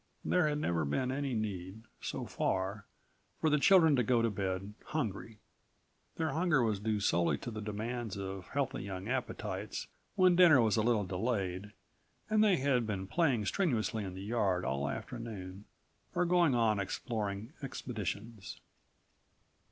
There 0.25 0.47
had 0.47 0.57
never 0.57 0.83
been 0.83 1.11
any 1.11 1.35
need, 1.35 1.83
so 2.01 2.25
far, 2.25 2.87
for 3.39 3.51
the 3.51 3.59
children 3.59 3.95
to 3.97 4.03
go 4.03 4.23
to 4.23 4.31
bed 4.31 4.73
hungry. 4.87 5.37
Their 6.15 6.31
hunger 6.31 6.63
was 6.63 6.79
due 6.79 6.99
solely 6.99 7.37
to 7.37 7.51
the 7.51 7.61
demands 7.61 8.17
of 8.17 8.47
healthy 8.47 8.81
young 8.81 9.07
appetites 9.07 9.85
when 10.15 10.35
dinner 10.35 10.59
was 10.59 10.75
a 10.75 10.81
little 10.81 11.05
delayed 11.05 11.73
and 12.31 12.43
they 12.43 12.57
had 12.57 12.87
been 12.87 13.05
playing 13.05 13.45
strenuously 13.45 14.03
in 14.03 14.15
the 14.15 14.23
yard 14.23 14.65
all 14.65 14.89
afternoon 14.89 15.65
or 16.15 16.25
going 16.25 16.55
on 16.55 16.79
exploring 16.79 17.53
expeditions. 17.61 18.59